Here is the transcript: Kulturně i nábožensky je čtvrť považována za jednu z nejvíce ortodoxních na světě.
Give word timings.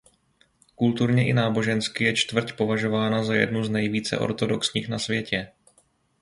Kulturně 0.75 1.27
i 1.27 1.33
nábožensky 1.33 2.03
je 2.03 2.13
čtvrť 2.15 2.53
považována 2.57 3.23
za 3.23 3.35
jednu 3.35 3.63
z 3.63 3.69
nejvíce 3.69 4.17
ortodoxních 4.17 4.87
na 4.89 4.99
světě. 4.99 5.51